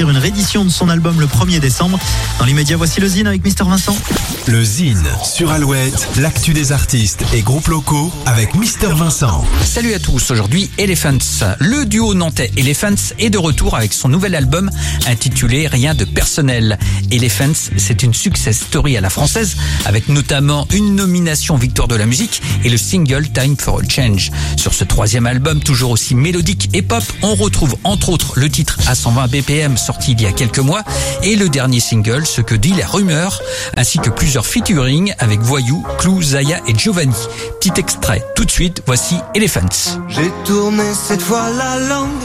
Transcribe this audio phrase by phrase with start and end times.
[0.00, 1.98] sortir une réédition de son album le 1er décembre.
[2.38, 3.96] Dans l'immédiat, voici le Zine avec Mister Vincent.
[4.46, 9.44] Le Zine sur Alouette, l'actu des artistes et groupes locaux avec Mister Vincent.
[9.62, 11.44] Salut à tous, aujourd'hui Elephants.
[11.58, 14.70] Le duo nantais Elephants est de retour avec son nouvel album
[15.06, 16.78] intitulé Rien de personnel.
[17.10, 22.06] Elephants, c'est une success story à la française avec notamment une nomination victoire de la
[22.06, 24.30] musique et le single Time for a Change.
[24.56, 28.78] Sur ce troisième album, toujours aussi mélodique et pop, on retrouve entre autres le titre
[28.86, 30.82] à 120 BPM sorti il y a quelques mois
[31.24, 33.40] et le dernier single Ce que dit la rumeur
[33.76, 37.16] ainsi que plusieurs featuring avec Voyou, Clou, Zaya et Giovanni.
[37.58, 39.98] Petit extrait, tout de suite, voici Elephants.
[40.06, 42.24] J'ai tourné cette fois la langue,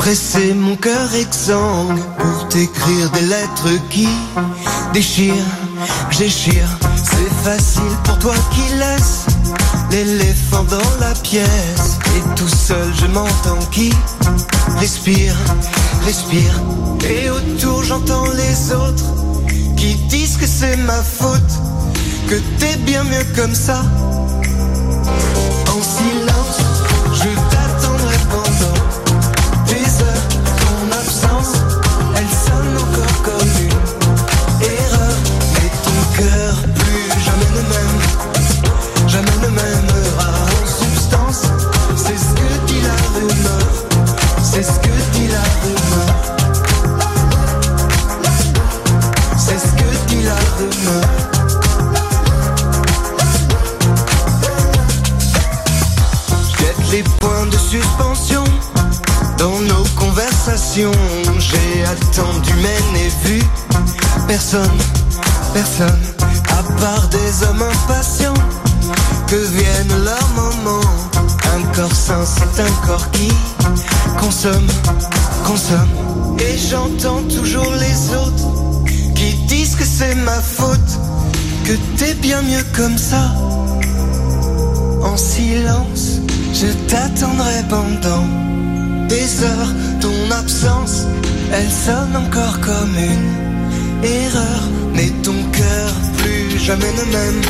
[0.00, 4.08] pressé mon cœur exsangue pour t'écrire des lettres qui
[4.92, 5.54] déchirent,
[6.10, 6.68] j'échire.
[6.96, 9.26] C'est facile pour toi qui laisse
[9.92, 13.92] l'éléphant dans la pièce et tout seul je m'entends qui
[14.80, 15.36] respire,
[16.04, 16.54] respire.
[17.04, 19.04] Et autour j'entends les autres
[19.76, 21.52] qui disent que c'est ma faute,
[22.28, 23.82] que t'es bien mieux comme ça.
[25.68, 26.77] En silence,
[57.70, 58.44] suspension
[59.36, 60.92] dans nos conversations.
[61.38, 63.42] J'ai attendu mais n'ai vu
[64.26, 64.78] personne,
[65.52, 66.02] personne,
[66.48, 68.40] à part des hommes impatients
[69.26, 70.90] que viennent leurs moments.
[71.54, 73.30] Un corps sain, c'est un corps qui
[74.18, 74.68] consomme,
[75.44, 75.92] consomme.
[76.38, 80.92] Et j'entends toujours les autres qui disent que c'est ma faute,
[81.64, 83.34] que t'es bien mieux comme ça.
[85.02, 86.20] En silence,
[86.52, 88.26] je t'attendrai pendant
[89.08, 89.72] des heures.
[90.00, 91.06] Ton absence,
[91.52, 94.62] elle sonne encore comme une erreur.
[94.94, 97.42] Mais ton cœur, plus jamais ne m'aime,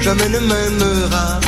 [0.00, 1.40] jamais ne m'aimera.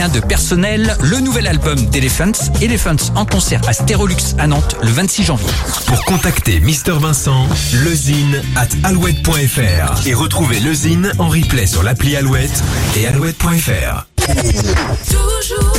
[0.00, 4.88] Rien de personnel, le nouvel album d'Elephants, Elephants en concert à Stérolux à Nantes le
[4.88, 5.50] 26 janvier.
[5.84, 7.46] Pour contacter Mister Vincent,
[7.84, 12.62] lezine at alouette.fr et retrouver le Zine en replay sur l'appli Alouette
[12.96, 14.06] et alouette.fr.
[15.10, 15.69] Toujours